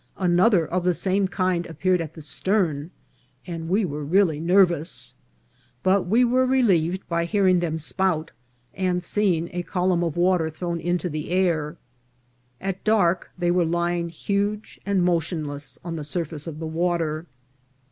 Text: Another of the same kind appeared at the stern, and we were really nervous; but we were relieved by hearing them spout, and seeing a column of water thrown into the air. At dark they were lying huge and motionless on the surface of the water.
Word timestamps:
Another 0.17 0.65
of 0.65 0.83
the 0.83 0.95
same 0.95 1.27
kind 1.27 1.67
appeared 1.67 2.01
at 2.01 2.15
the 2.15 2.23
stern, 2.23 2.89
and 3.45 3.69
we 3.69 3.85
were 3.85 4.03
really 4.03 4.39
nervous; 4.39 5.13
but 5.83 6.07
we 6.07 6.25
were 6.25 6.47
relieved 6.47 7.07
by 7.07 7.25
hearing 7.25 7.59
them 7.59 7.77
spout, 7.77 8.31
and 8.73 9.03
seeing 9.03 9.47
a 9.53 9.61
column 9.61 10.03
of 10.03 10.17
water 10.17 10.49
thrown 10.49 10.79
into 10.79 11.07
the 11.07 11.29
air. 11.29 11.77
At 12.59 12.83
dark 12.83 13.29
they 13.37 13.51
were 13.51 13.63
lying 13.63 14.09
huge 14.09 14.79
and 14.87 15.03
motionless 15.03 15.77
on 15.85 15.97
the 15.97 16.03
surface 16.03 16.47
of 16.47 16.57
the 16.57 16.65
water. 16.65 17.27